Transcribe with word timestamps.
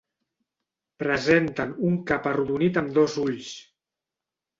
Presenten 1.03 1.75
un 1.89 1.99
cap 2.11 2.25
arrodonit 2.31 2.81
amb 2.83 2.95
dos 2.99 3.19
ulls. 3.25 3.51